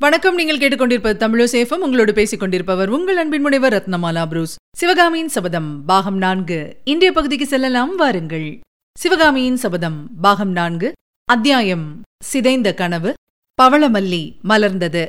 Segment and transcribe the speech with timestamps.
[0.00, 0.34] வணக்கம்.
[0.34, 4.56] நீங்கள் கேட்டுக்கொண்டிருப்பது தமிழசேஃபம் உங்களோடு பேசிக் கொண்டிருப்பவர் உங்கள் அன்பின் முனைவர் ரத்னமாலா புரூஸ்.
[4.76, 6.76] சிவகாமியின் சபதம் பாகம் நான்கு.
[6.84, 7.96] இன்றைய பகுதிக்கு செல்லலாம்.
[7.96, 8.60] வாருங்கள்.
[8.98, 10.92] சிவகாமியின் சபதம் பாகம் நான்கு.
[11.24, 12.02] அத்தியாயம்.
[12.24, 13.14] சிதைந்த கனவு.
[13.62, 15.08] பவளமல்லி மலர்ந்தது.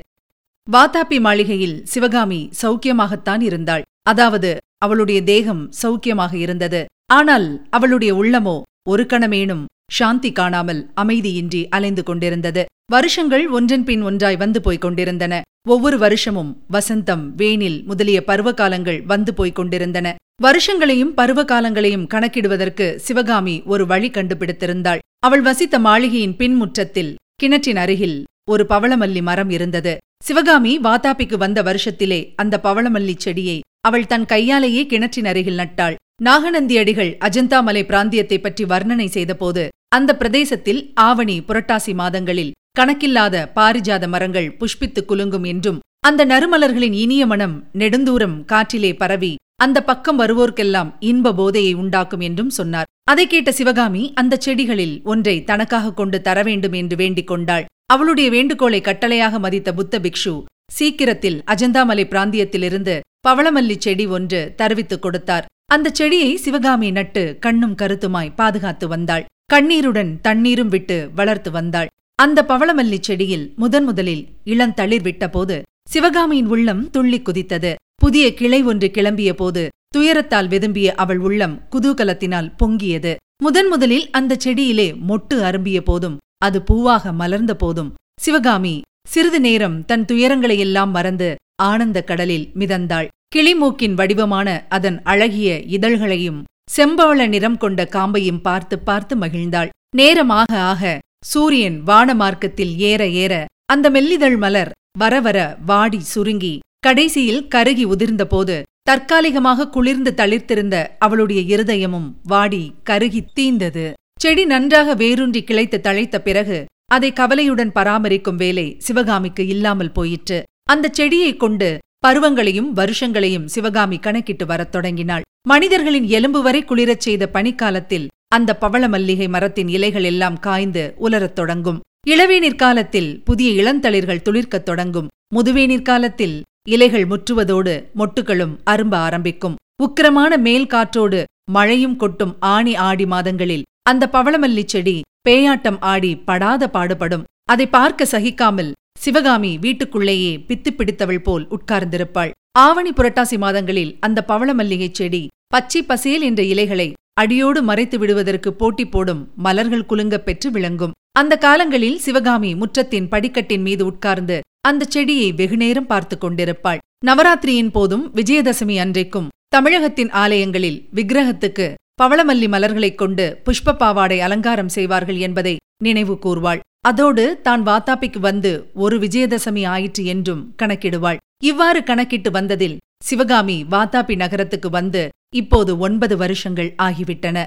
[0.71, 3.81] வாத்தாப்பி மாளிகையில் சிவகாமி சௌக்கியமாகத்தான் இருந்தாள்.
[4.01, 6.85] அதாவது அவளுடைய தேகம் சௌக்கியமாக இருந்தது.
[7.13, 12.65] ஆனால் அவளுடைய உள்ளமோ ஒரு கணமேனும் சாந்தி காணாமல் அமைதியின்றி அலைந்து கொண்டிருந்தது.
[12.91, 15.41] வருஷங்கள் ஒன்றன் பின் ஒன்றாய் வந்து போய்க் கொண்டிருந்தன.
[15.70, 20.15] ஒவ்வொரு வருஷமும் வசந்தம் வேனில் முதலிய பருவகாலங்கள் வந்து போய்க் கொண்டிருந்தன.
[20.43, 24.98] வருஷங்களையும் பருவகாலங்களையும் கணக்கிடுவதற்கு சிவகாமி ஒரு வழி கண்டுபிடித்திருந்தாள்.
[25.20, 29.98] அவள் வசித்த மாளிகையின் பின்முற்றத்தில் கிணற்றின் அருகில் ஒரு பவளமல்லி மரம் இருந்தது.
[30.23, 35.95] சிவகாமி வாதாபிக்கு வந்த வருஷத்திலே அந்த பவளமல்லி செடியை அவள் தன் கையாலேயே கிணற்றின் அருகில் நட்டாள்.
[36.23, 44.55] நாகநந்தியடிகள் அஜந்தா அஜந்தாமலை பிராந்தியத்தை பற்றி வர்ணனை செய்தபோது அந்த பிரதேசத்தில் ஆவணி புரட்டாசி மாதங்களில் கணக்கில்லாத பாரிஜாத மரங்கள்
[44.60, 51.74] புஷ்பித்து குலுங்கும் என்றும் அந்த நறுமலர்களின் இனிய மனம் நெடுந்தூரம் காற்றிலே பரவி அந்த பக்கம் வருவோர்க்கெல்லாம் இன்ப போதையை
[51.74, 52.90] உண்டாக்கும் என்றும் சொன்னார்.
[53.04, 57.66] அதை கேட்ட சிவகாமி அந்த செடிகளில் ஒன்றை தனக்காக கொண்டு தர வேண்டும் என்று வேண்டிக் கொண்டாள்.
[57.85, 60.35] அவளுடைய வேண்டுகோளை கட்டளையாக மதித்த புத்த பிக்ஷு
[60.72, 62.96] சீக்கிரத்தில் அஜந்தாமலை பிராந்தியத்திலிருந்து
[63.27, 65.47] பவளமல்லி செடி ஒன்று தருவித்துக் கொடுத்தார்.
[65.66, 69.25] அந்த செடியை சிவகாமி நட்டு கண்ணும் கருத்துமாய் பாதுகாத்து வந்தாள்.
[69.51, 71.90] கண்ணீருடன் தண்ணீரும் விட்டு வளர்த்து வந்தாள்.
[72.16, 75.56] அந்த பவளமல்லி செடியில் முதன் முதலில் இளந்தளிர் விட்டபோது
[75.89, 77.72] சிவகாமியின் உள்ளம் துள்ளி குதித்தது.
[77.95, 79.63] புதிய கிளை ஒன்று கிளம்பிய போது
[79.95, 83.13] துயரத்தால் வெதும்பிய அவள் உள்ளம் குதூகலத்தினால் பொங்கியது.
[83.44, 88.75] முதன் முதலில் அந்த செடியிலே மொட்டு அரும்பிய போதும் அது பூவாக மலர்ந்த போதும் சிவகாமி
[89.07, 91.29] சிறிது நேரம் தன் துயரங்களையெல்லாம் மறந்து
[91.63, 93.07] ஆனந்த கடலில் மிதந்தாள்.
[93.35, 96.41] கிளிமூக்கின் வடிவமான அதன் அழகிய இதழ்களையும்
[96.75, 99.69] செம்பவள நிறம் கொண்ட காம்பையும் பார்த்து பார்த்து மகிழ்ந்தாள்.
[99.96, 107.85] நேரமாக ஆக சூரியன் வானமார்க்கத்தில் ஏற ஏற அந்த மெல்லிதழ் மலர் வர வர வாடி சுருங்கி கடைசியில் கருகி
[107.85, 113.94] உதிர்ந்தபோது தற்காலிகமாக குளிர்ந்து தளிர்த்திருந்த அவளுடைய இருதயமும் வாடி கருகி தீந்தது.
[114.19, 120.44] செடி நன்றாக வேரூன்றி கிளைத்து தழைத்த பிறகு அதை கவலையுடன் பராமரிக்கும் வேலை சிவகாமிக்கு இல்லாமல் போயிற்று.
[120.63, 121.69] அந்த செடியைக் கொண்டு
[122.07, 125.22] பருவங்களையும் வருஷங்களையும் சிவகாமி கணக்கிட்டு வரத் தொடங்கினாள்.
[125.52, 131.80] மனிதர்களின் எலும்பு வரை குளிரச் செய்த பனிக்காலத்தில் அந்த பவள மல்லிகை மரத்தின் இலைகள் எல்லாம் காய்ந்து உலரத் தொடங்கும்.
[132.08, 135.08] இளவேநீர் காலத்தில் புதிய இளந்தளிர்கள் துளிர்க்கத் தொடங்கும்.
[135.35, 136.35] முதுவேநீர் காலத்தில்
[136.69, 139.56] இலைகள் முற்றுவதோடு மொட்டுகளும் அரும்ப ஆரம்பிக்கும்.
[139.84, 144.97] உக்கிரமான மேல் காற்றோடு மழையும் கொட்டும் ஆணி ஆடி மாதங்களில் அந்த பவளமல்லி செடி
[145.29, 147.24] பேயாட்டம் ஆடி படாத பாடுபடும்.
[147.50, 152.31] அதை பார்க்க சகிக்காமல் சிவகாமி வீட்டுக்குள்ளேயே பித்து பிடித்தவள் போல் உட்கார்ந்திருப்பாள்.
[152.59, 159.31] ஆவணி புரட்டாசி மாதங்களில் அந்த பவளமல்லிகை செடி பச்சை பசேல் என்ற இலைகளை அடியோடு மறைத்து விடுவதற்கு போட்டி போடும்
[159.35, 160.91] மலர்கள் குலுங்கப் பெற்று விளங்கும்.
[161.12, 166.78] அந்த காலங்களில் சிவகாமி முற்றத்தின் படிக்கட்டின் மீது உட்கார்ந்து அந்த செடியை வெகுநேரம் பார்த்து கொண்டிருப்பாள்.
[167.06, 175.56] நவராத்திரியின் போதும் விஜயதசமி அன்றைக்கும் தமிழகத்தின் ஆலயங்களில் விக்கிரகத்துக்கு பவளமல்லி மலர்களைக் கொண்டு புஷ்ப பாவாடை அலங்காரம் செய்வார்கள் என்பதை
[175.84, 176.59] நினைவு கூர்வாள்.
[176.81, 181.18] அதோடு தான் வாத்தாப்பிக்கு வந்து ஒரு விஜயதசமி ஆயிற்று என்றும் கணக்கிடுவாள்.
[181.44, 187.45] இவ்வாறு கணக்கிட்டு வந்ததில் சிவகாமி வாத்தாப்பி நகரத்துக்கு வந்து இப்போது ஒன்பது வருஷங்கள் ஆகிவிட்டன.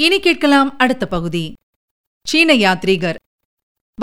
[0.00, 1.52] இனி கேட்கலாம் அடுத்த பகுதி.
[2.28, 3.14] சீன யாத்ரீகர்.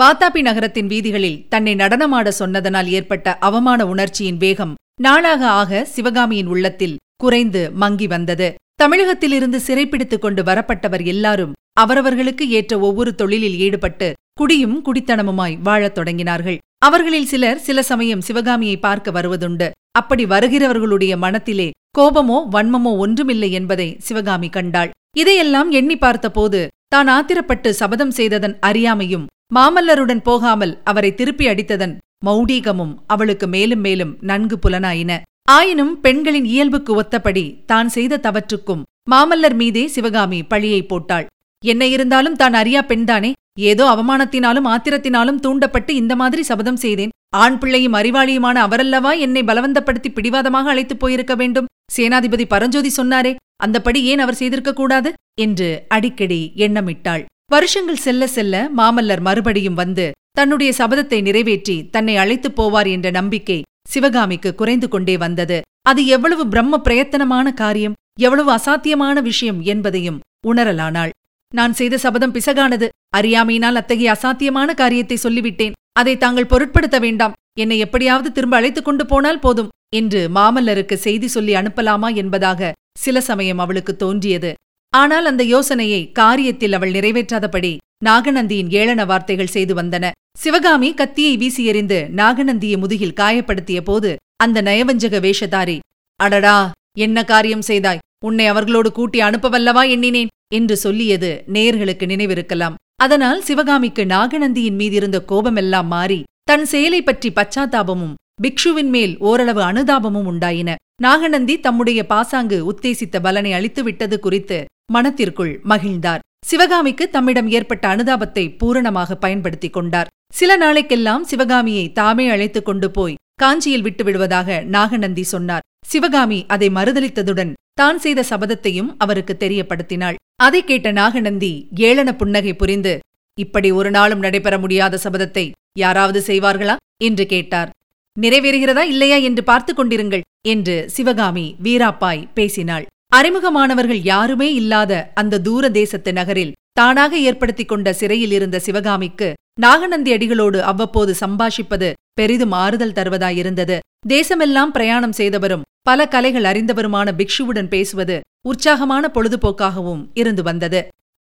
[0.00, 7.70] வாத்தாபி நகரத்தின் வீதிகளில் தன்னை நடனமாட சொன்னதனால் ஏற்பட்ட அவமான உணர்ச்சியின் வேகம் நாளாக ஆக சிவகாமியின் உள்ளத்தில் குறைந்து
[7.70, 8.54] மங்கி வந்தது.
[8.74, 16.58] தமிழகத்திலிருந்து சிறைப்பிடித்துக் கொண்டு வரப்பட்டவர் எல்லாரும் அவரவர்களுக்கு ஏற்ற ஒவ்வொரு தொழிலில் ஈடுபட்டு குடியும் குடித்தனமுமாய் வாழத் தொடங்கினார்கள்.
[16.78, 19.70] அவர்களில் சிலர் சில சமயம் சிவகாமியை பார்க்க வருவதுண்டு.
[20.00, 24.90] அப்படி வருகிறவர்களுடைய மனத்திலே கோபமோ வன்மமோ ஒன்றுமில்லை என்பதை சிவகாமி கண்டாள்.
[25.20, 26.60] இதையெல்லாம் எண்ணி பார்த்தபோது
[26.94, 29.24] தான் ஆத்திரப்பட்டு சபதம் செய்ததன் அறியாமையும்
[29.56, 31.94] மாமல்லருடன் போகாமல் அவரை திருப்பி அடித்ததன்
[32.26, 35.10] மௌடீகமும் அவளுக்கு மேலும் மேலும் நன்கு புலனாயின.
[35.56, 41.26] ஆயினும் பெண்களின் இயல்புக்கு ஒத்தபடி தான் செய்த தவற்றுக்கும் மாமல்லர் மீதே சிவகாமி பழியை போட்டாள்.
[41.62, 43.30] என்ன இருந்தாலும் தான் அறியா பெண்தானே?
[43.58, 47.12] ஏதோ அவமானத்தினாலும் ஆத்திரத்தினாலும் தூண்டப்பட்டு இந்த மாதிரி சபதம் செய்தேன்.
[47.36, 51.66] ஆண் பிள்ளையும் அறிவாளியுமான அவரல்லவா என்னை பலவந்தப்படுத்தி பிடிவாதமாக அழைத்துப் போயிருக்க வேண்டும்?
[51.96, 55.12] சேனாதிபதி பரஞ்சோதி சொன்னாரே அந்தப்படி ஏன் அவர் செய்திருக்க கூடாது?
[55.40, 57.24] என்று அடிக்கடி எண்ணமிட்டாள்.
[57.46, 64.54] வருஷங்கள் செல்ல செல்ல மாமல்லர் மறுபடியும் வந்து தன்னுடைய சபதத்தை நிறைவேற்றி தன்னை அழைத்துப் போவார் என்ற நம்பிக்கை சிவகாமிக்கு
[64.54, 65.58] குறைந்து கொண்டே வந்தது.
[65.88, 71.12] அது எவ்வளவு பிரம்ம பிரயத்தனமான காரியம் எவ்வளவு அசாத்தியமான விஷயம் என்பதையும் உணரலானாள்.
[71.52, 75.76] நான் செய்த சபதம் பிசகானது அறியாமையினால் அத்தகைய அசாத்தியமான காரியத்தை சொல்லிவிட்டேன்.
[75.92, 77.36] அதை தாங்கள் பொருட்படுத்த வேண்டாம்.
[77.58, 83.58] என்னை எப்படியாவது திரும்ப அழைத்துக் கொண்டு போனால் போதும் என்று மாமல்லருக்கு செய்தி சொல்லி அனுப்பலாமா என்பதாக சில சமயம்
[83.58, 84.50] அவளுக்கு தோன்றியது.
[84.92, 90.10] ஆனால் அந்த யோசனையை காரியத்தில் அவள் நிறைவேற்றாதபடி நாகநந்தியின் ஏளன வார்த்தைகள் செய்து வந்தன.
[90.38, 95.78] சிவகாமி கத்தியை வீசி எறிந்து நாகநந்தியை முதுகில் காயப்படுத்திய போது அந்த நயவஞ்சக வேஷதாரி
[96.20, 98.02] அடடா என்ன காரியம் செய்தாய்?
[98.24, 100.32] உன்னை அவர்களோடு கூட்டி அனுப்பவல்லவா எண்ணினேன்?
[100.54, 102.76] என்று சொல்லியது நேயர்களுக்கு நினைவிருக்கலாம்.
[103.00, 110.74] அதனால் சிவகாமிக்கு நாகநந்தியின் மீதிருந்த கோபமெல்லாம் மாறி தன் செயலை பற்றி பச்சாத்தாபமும் பிக்ஷுவின் மேல் ஓரளவு அனுதாபமும் உண்டாயின.
[111.02, 116.18] நாகநந்தி தம்முடைய பாசாங்கு உத்தேசித்த பலனை அளித்துவிட்டது குறித்து மனத்திற்குள் மகிழ்ந்தார்.
[116.46, 120.10] சிவகாமிக்கு தம்மிடம் ஏற்பட்ட அனுதாபத்தை பூரணமாக பயன்படுத்திக் கொண்டார்.
[120.34, 125.64] சில நாளைக்கெல்லாம் சிவகாமியை தாமே அழைத்துக் கொண்டு போய் காஞ்சியில் விட்டு விடுவதாக நாகநந்தி சொன்னார்.
[125.86, 130.18] சிவகாமி அதை மறுதளித்ததுடன் தான் செய்த சபதத்தையும் அவருக்கு தெரியப்படுத்தினாள்.
[130.42, 132.94] அதை கேட்ட நாகநந்தி ஏளன புன்னகை புரிந்து
[133.38, 135.44] இப்படி ஒரு நாளும் நடைபெற முடியாத சபதத்தை
[135.78, 136.76] யாராவது செய்வார்களா?
[137.04, 137.70] என்று கேட்டார்.
[138.16, 142.86] நிறைவேறுகிறதா இல்லையா என்று பார்த்துக் கொண்டிருங்கள் என்று சிவகாமி வீராப்பாய் பேசினாள்.
[143.16, 149.28] அறிமுகமானவர்கள் யாருமே இல்லாத அந்த தூர தேசத்து நகரில் தானாக ஏற்படுத்திக் கொண்ட சிறையில் இருந்த சிவகாமிக்கு
[149.60, 153.76] நாகநந்தி அடிகளோடு அவ்வப்போது சம்பாஷிப்பது பெரிதும் ஆறுதல் தருவதாயிருந்தது.
[154.08, 158.16] தேசமெல்லாம் பிரயாணம் செய்தவரும் பல கலைகள் அறிந்தவருமான பிக்ஷுவுடன் பேசுவது
[158.48, 160.80] உற்சாகமான பொழுதுபோக்காகவும் இருந்து வந்தது.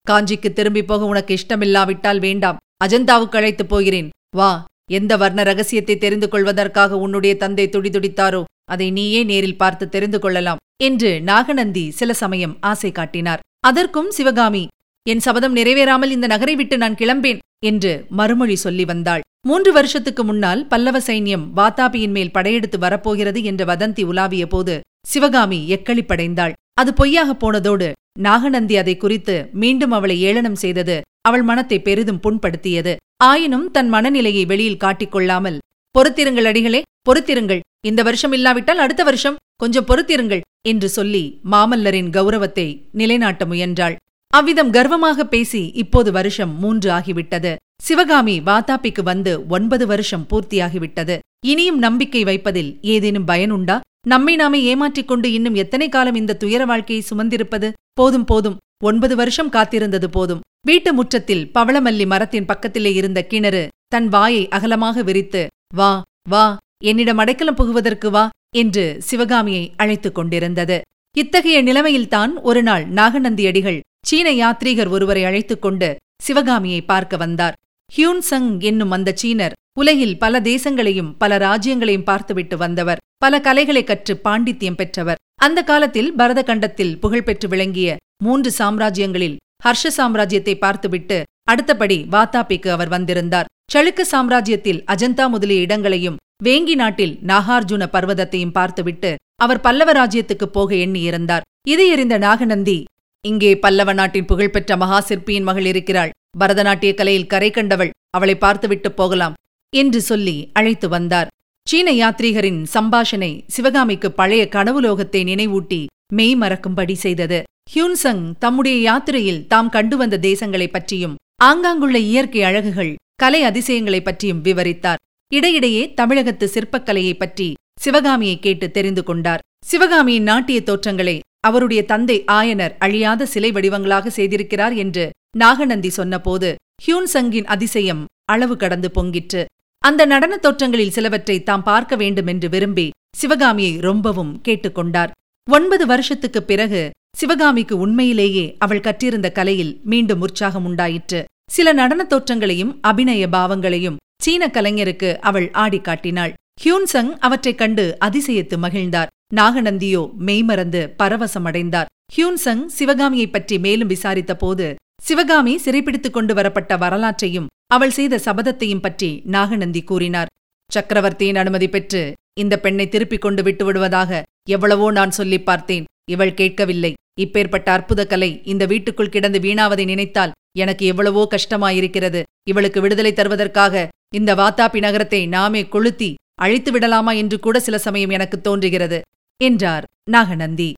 [0.06, 2.58] காஞ்சிக்கு திரும்பி போக உனக்கு இஷ்டமில்லாவிட்டால் வேண்டாம்.
[2.84, 4.08] அஜந்தாவுக்கு அழைத்துப் போகிறேன்.
[4.37, 4.50] வா
[4.90, 11.10] எந்த வர்ண ரகசியத்தை தெரிந்து கொள்வதற்காக உன்னுடைய தந்தை துடிதுடித்தாரோ அதை நீயே நேரில் பார்த்து தெரிந்து கொள்ளலாம் என்று
[11.20, 13.42] நாகநந்தி சில சமயம் ஆசை காட்டினார்.
[13.60, 14.64] அதற்கும் சிவகாமி
[15.06, 19.25] என் சபதம் நிறைவேறாமல் இந்த நகரை விட்டு நான் கிளம்பேன் என்று மறுமொழி சொல்லி வந்தாள்.
[19.44, 24.75] மூன்று வருஷத்துக்கு முன்னால் பல்லவ சைன்யம் வாத்தாபியின் மேல் படையெடுத்து வரப்போகிறது என்ற வதந்தி உலாவிய போது
[25.06, 26.52] சிவகாமி எக்களிப்படைந்தாள்.
[26.81, 27.88] அது பொய்யாகப் போனதோடு
[28.19, 30.96] நாகநந்தி அதை குறித்து மீண்டும் அவளை ஏளனம் செய்தது
[31.28, 32.92] அவள் மனத்தை பெரிதும் புண்படுத்தியது.
[33.25, 35.58] ஆயினும் தன் மனநிலையை வெளியில் காட்டிக்கொள்ளாமல்
[35.94, 37.62] பொறுத்திருங்கள் அடிகளே பொறுத்திருங்கள்.
[37.88, 43.96] இந்த வருஷம் இல்லாவிட்டால் அடுத்த வருஷம் கொஞ்சம் பொறுத்திருங்கள் என்று சொல்லி மாமல்லரின் கௌரவத்தை நிலைநாட்ட முயன்றாள்.
[44.32, 47.52] அவ்விதம் கர்வமாக பேசி இப்போது வருஷம் மூன்று ஆகிவிட்டது.
[47.81, 51.19] சிவகாமி வாத்தாப்பிக்கு வந்து ஒன்பது வருஷம் பூர்த்தியாகிவிட்டது.
[51.47, 57.05] இனியும் நம்பிக்கை வைப்பதில் ஏதேனும் பயனுண்டா நம்மை நாமே ஏமாற்றிக் கொண்டு இன்னும் எத்தனை காலம் இந்த துயர வாழ்க்கையை
[57.11, 57.73] சுமந்திருப்பது?
[57.93, 58.56] போதும் போதும்.
[58.85, 60.41] ஒன்பது வருஷம் காத்திருந்தது போதும்.
[60.67, 67.55] வீட்டு முற்றத்தில் பவளமல்லி மரத்தின் பக்கத்திலே இருந்த கிணறு தன் வாயை அகலமாக விரித்து வா வா என்னிடம் அடைக்கலம்
[67.55, 70.81] புகுவதற்கு வா என்று சிவகாமியை அழைத்துக் கொண்டிருந்தது.
[71.17, 77.55] இத்தகைய நிலைமையில்தான் ஒருநாள் நாகநந்தியடிகள் சீன யாத்ரீகர் ஒருவரை அழைத்துக் கொண்டு சிவகாமியை பார்க்க வந்தார்.
[77.96, 82.98] ஹியூன்சங் என்னும் அந்த சீனர் உலகில் பல தேசங்களையும் பல ராஜ்யங்களையும் பார்த்துவிட்டு வந்தவர்.
[83.16, 85.20] பல கலைகளை கற்று பாண்டித்யம் பெற்றவர்.
[85.40, 93.48] அந்த காலத்தில் பரத கண்டத்தில் புகழ்பெற்று விளங்கிய மூன்று சாம்ராஜ்யங்களில் ஹர்ஷ சாம்ராஜ்யத்தை பார்த்துவிட்டு அடுத்தபடி வாத்தாப்பிக்கு அவர் வந்திருந்தார்.
[93.75, 101.40] சளுக்க சாம்ராஜ்யத்தில் அஜந்தா முதலிய இடங்களையும் வேங்கி நாட்டில் நாகார்ஜுன பர்வதத்தையும் பார்த்துவிட்டு அவர் பல்லவ ராஜ்யத்துக்குப் போக எண்ணியிருந்தார்.
[101.69, 102.84] இது எறிந்த நாகநந்தி
[103.26, 106.11] இங்கே பல்லவ நாட்டின் புகழ்பெற்ற மகா சிற்பியின் மகள் இருக்கிறாள்.
[106.40, 109.34] பரதநாட்டிய கலையில் கரை கண்டவள் அவளை பார்த்துவிட்டு போகலாம்
[109.76, 111.28] என்று சொல்லி அழைத்து வந்தார்.
[111.69, 117.43] சீன யாத்ரீகரின் சம்பாஷனை சிவகாமிக்கு பழைய கனவுலோகத்தை நினைவூட்டி மெய் மறக்கும்படி செய்தது.
[117.75, 124.96] ஹியூன்சங் தம்முடைய யாத்திரையில் தாம் கண்டு வந்த தேசங்களைப் பற்றியும் ஆங்காங்குள்ள இயற்கை அழகுகள் கலை அதிசயங்களைப் பற்றியும் விவரித்தார்.
[125.32, 129.40] இடையிடையே தமிழகத்து சிற்பக்கலையைப் பற்றி சிவகாமியை கேட்டு தெரிந்து கொண்டார்.
[129.64, 136.54] சிவகாமியின் நாட்டிய தோற்றங்களை அவருடைய தந்தை ஆயனர் அழியாத சிலை வடிவங்களாக செய்திருக்கிறார் என்று நாகநந்தி சொன்னபோது
[136.87, 139.44] ஹியூன்சங்கின் அதிசயம் அளவு கடந்து பொங்கிற்று.
[139.78, 145.11] அந்த நடனத் தோற்றங்களில் சிலவற்றை தாம் பார்க்க வேண்டுமென்று விரும்பி சிவகாமியை ரொம்பவும் கேட்டுக்கொண்டார்
[145.50, 151.25] ஒன்பது வருஷத்துக்குப் பிறகு சிவகாமிக்கு உண்மையிலேயே அவள் கற்றிருந்த கலையில் மீண்டும் உற்சாகம் உண்டாயிற்று.
[151.50, 156.32] சில நடனத் தோற்றங்களையும் அபிநய பாவங்களையும் சீன கலைஞருக்கு அவள் ஆடி காட்டினாள்.
[156.64, 159.06] ஹியூன்சங் அவற்றைக் கண்டு அதிசயித்து மகிழ்ந்தார்.
[159.34, 161.84] நாகநந்தியோ மெய்மறந்து பரவசமடைந்தார்.
[162.16, 169.22] ஹியூன்சங் சிவகாமியைப் பற்றி மேலும் விசாரித்த போது சிவகாமி சிறைப்பிடித்துக் கொண்டு வரப்பட்ட வரலாற்றையும் அவள் செய்த சபதத்தையும் பற்றி
[169.25, 170.26] நாகநந்தி கூறினார்.
[170.72, 175.84] சக்கரவர்த்தியின் அனுமதி பெற்று இந்த பெண்ணை திருப்பிக் கொண்டு விட்டு விடுவதாக எவ்வளவோ நான் சொல்லிப் பார்த்தேன்.
[176.10, 176.94] இவள் கேட்கவில்லை.
[177.20, 182.22] இப்பேற்பட்ட அற்புத கலை இந்த வீட்டுக்குள் கிடந்து வீணாவதை நினைத்தால் எனக்கு எவ்வளவோ கஷ்டமாயிருக்கிறது.
[182.49, 188.40] இவளுக்கு விடுதலை தருவதற்காக இந்த வாத்தாப்பி நகரத்தை நாமே கொளுத்தி அழித்து விடலாமா என்று கூட சில சமயம் எனக்கு
[188.40, 189.00] தோன்றுகிறது.
[189.40, 189.85] என்றார்.
[190.11, 190.73] நாகநந்தி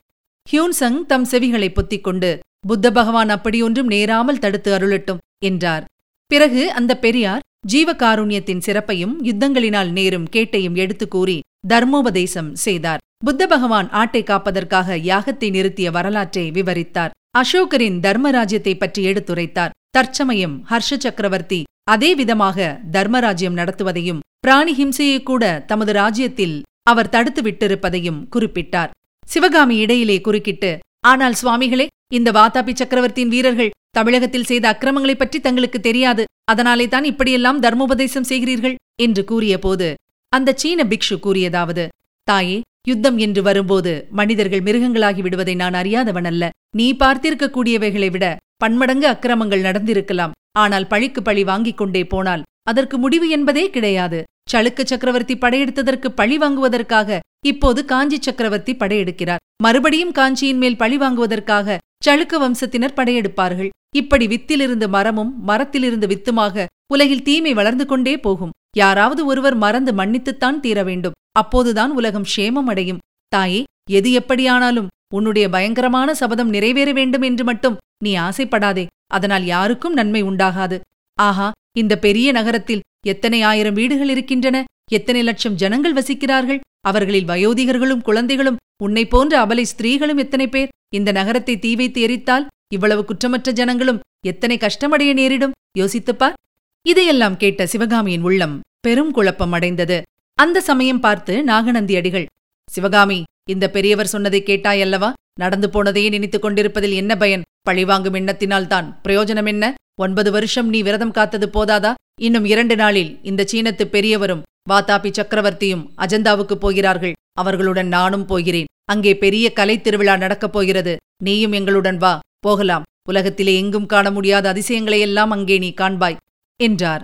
[0.53, 5.85] ஹியூன்சங் தம் செவிகளை பொத்திக் கொண்டு புத்த பகவான் அப்படியொன்றும் நேராமல் தடுத்து அருளட்டும் என்றார்.
[6.27, 7.41] பிறகு அந்த பெரியார்
[7.73, 12.99] ஜீவகாருண்யத்தின் சிறப்பையும் யுத்தங்களினால் நேரும் கேட்டையும் எடுத்துக் கூறி தர்மோபதேசம் செய்தார்.
[13.25, 17.11] புத்த பகவான் ஆட்டை காப்பதற்காக யாகத்தை நிறுத்திய வரலாற்றை விவரித்தார்.
[17.39, 19.71] அசோகரின் தர்மராஜ்யத்தை பற்றி எடுத்துரைத்தார்.
[19.91, 28.27] தற்சமயம் ஹர்ஷ சக்கரவர்த்தி அதே விதமாக தர்மராஜ்யம் நடத்துவதையும் பிராணி ஹிம்சையை கூட தமது ராஜ்யத்தில் அவர் தடுத்து விட்டிருப்பதையும்
[28.37, 28.91] குறிப்பிட்டார்.
[29.27, 36.25] சிவகாமி இடையிலே குறுக்கிட்டு ஆனால் சுவாமிகளே இந்த வாதாபி சக்கரவர்த்தியின் வீரர்கள் தமிழகத்தில் செய்த அக்கிரமங்களைப் பற்றி தங்களுக்கு தெரியாது.
[36.45, 39.95] அதனாலே தான் இப்படியெல்லாம் தர்மோபதேசம் செய்கிறீர்கள் என்று கூறியபோது
[40.29, 41.89] அந்த சீன பிக்ஷு கூறியதாவது
[42.25, 46.51] தாயே யுத்தம் என்று வரும்போது மனிதர்கள் மிருகங்களாகி விடுவதை நான் அறியாதவன் அல்ல.
[46.77, 50.31] நீ பார்த்திருக்கக்கூடியவைகளை விட பன்மடங்கு அக்கிரமங்கள் நடந்திருக்கலாம்.
[50.53, 54.25] ஆனால் பழிக்கு பழி வாங்கிக் கொண்டே போனால் அதற்கு முடிவு என்பதே கிடையாது.
[54.53, 59.43] சளுக்க சக்கரவர்த்தி படையெடுத்ததற்கு பழி வாங்குவதற்காக இப்போது காஞ்சி சக்கரவர்த்தி படையெடுக்கிறார்.
[59.63, 63.71] மறுபடியும் காஞ்சியின் மேல் பழி வாங்குவதற்காக சளுக்க வம்சத்தினர் படையெடுப்பார்கள்.
[63.97, 68.55] இப்படி வித்திலிருந்து மரமும் மரத்திலிருந்து வித்துமாக உலகில் தீமை வளர்ந்து கொண்டே போகும்.
[68.77, 71.17] யாராவது ஒருவர் மறந்து மன்னித்துத்தான் தீர வேண்டும்.
[71.33, 73.03] அப்போதுதான் உலகம் க்ஷேமம் அடையும்.
[73.29, 78.87] தாயே எது எப்படியானாலும் உன்னுடைய பயங்கரமான சபதம் நிறைவேற வேண்டும் என்று மட்டும் நீ ஆசைப்படாதே.
[79.07, 80.77] அதனால் யாருக்கும் நன்மை உண்டாகாது.
[81.19, 84.57] ஆஹா இந்த பெரிய நகரத்தில் எத்தனை ஆயிரம் வீடுகள் இருக்கின்றன?
[84.93, 86.61] எத்தனை லட்சம் ஜனங்கள் வசிக்கிறார்கள்?
[86.81, 90.73] அவர்களில் வயோதிகர்களும் குழந்தைகளும் உன்னை போன்ற அபலை ஸ்திரீகளும் எத்தனை பேர்?
[90.95, 95.57] இந்த நகரத்தை தீ வைத்து எரித்தால் இவ்வளவு குற்றமற்ற ஜனங்களும் எத்தனை கஷ்டமடைய நேரிடும்?
[95.79, 96.39] யோசித்துப்பார்
[96.87, 99.99] இதையெல்லாம் கேட்ட சிவகாமியின் உள்ளம் பெரும் குழப்பம் அடைந்தது.
[100.39, 102.31] அந்த சமயம் பார்த்து நாகநந்தி அடிகள்
[102.69, 103.19] சிவகாமி
[103.51, 105.11] இந்த பெரியவர் சொன்னதை கேட்டாயல்லவா
[105.41, 107.43] நடந்து போனதையே நினைத்துக் கொண்டிருப்பதில் என்ன பயன்?
[107.73, 108.87] பழிவாங்கும் எண்ணத்தினால்தான்.
[109.09, 109.75] பிரயோஜனம் என்ன?
[110.01, 111.95] ஒன்பது வருஷம் நீ விரதம் காத்தது போதாதா?
[112.21, 117.13] இன்னும் இரண்டு நாளில் இந்த சீனத்து பெரியவரும் வாதாபி சக்கரவர்த்தியும் அஜந்தாவுக்கு போகிறார்கள்.
[117.33, 118.65] அவர்களுடன் நானும் போகிறேன்.
[118.85, 120.97] அங்கே பெரிய கலை திருவிழா நடக்கப் போகிறது.
[121.25, 122.21] நீயும் எங்களுடன் வா.
[122.39, 122.83] போகலாம்.
[123.09, 126.17] உலகத்திலே எங்கும் காண முடியாத அதிசயங்களையெல்லாம் அங்கே நீ காண்பாய்
[126.57, 127.03] என்றார்.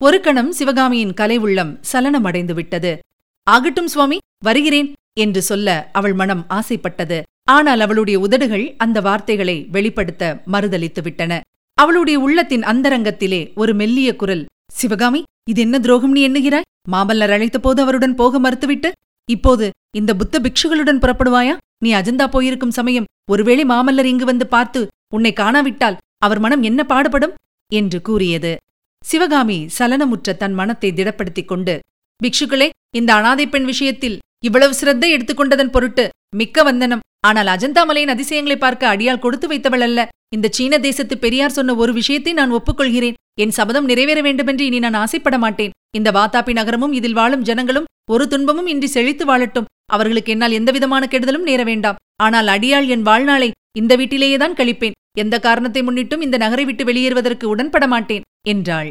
[0.00, 2.98] ஒரு கணம் சிவகாமியின் கலை உள்ளம் சலனமடைந்து விட்டது
[3.46, 7.22] ஆகட்டும் சுவாமி வருகிறேன் என்று சொல்ல அவள் மனம் ஆசைப்பட்டது.
[7.50, 11.32] ஆனால் அவளுடைய உதடுகள் அந்த வார்த்தைகளை வெளிப்படுத்த மறுதளித்து விட்டன
[11.78, 16.66] அவளுடைய உள்ளத்தின் அந்தரங்கத்திலே ஒரு மெல்லிய குரல் சிவகாமி இது என்ன துரோகம் நீ எண்ணுகிறாய்?
[16.92, 18.90] மாமல்லர் அழைத்த போது அவருடன் போக மறுத்துவிட்டு
[19.28, 19.66] இப்போது
[19.96, 21.54] இந்த புத்த பிக்ஷுகளுடன் புறப்படுவாயா?
[21.84, 24.80] நீ அஜந்தா போயிருக்கும் சமயம் ஒருவேளை மாமல்லர் இங்கு வந்து பார்த்து
[25.14, 27.34] உன்னை காணாவிட்டால் அவர் மனம் என்ன பாடுபடும்?
[27.70, 28.52] என்று கூறியது.
[29.02, 31.74] சிவகாமி சலனமுற்ற தன் மனத்தை திடப்படுத்திக் கொண்டு
[32.20, 37.04] பிக்ஷுக்களே இந்த அனாதை பெண் விஷயத்தில் இவ்வளவு சிரத்தை எடுத்துக்கொண்டதன் பொருட்டு மிக்க வந்தனம்.
[37.26, 40.00] ஆனால் அஜந்தாமலையின் அதிசயங்களை பார்க்க அடியால் கொடுத்து வைத்தவள் அல்ல.
[40.34, 43.18] இந்த சீன தேசத்து பெரியார் சொன்ன ஒரு விஷயத்தை நான் ஒப்புக்கொள்கிறேன்.
[43.42, 45.74] என் சபதம் நிறைவேற வேண்டுமென்று இனி நான் ஆசைப்பட மாட்டேன்.
[45.98, 49.68] இந்த வாத்தாப்பி நகரமும் இதில் வாழும் ஜனங்களும் ஒரு துன்பமும் இன்றி செழித்து வாழட்டும்.
[49.86, 51.98] அவர்களுக்கு என்னால் எந்தவிதமான கெடுதலும் நேர வேண்டாம்.
[52.22, 54.96] ஆனால் அடியாள் என் வாழ்நாளை இந்த வீட்டிலேயேதான் கழிப்பேன்.
[55.18, 58.90] எந்த காரணத்தை முன்னிட்டும் இந்த நகரை விட்டு வெளியேறுவதற்கு உடன்பட மாட்டேன் என்றாள்.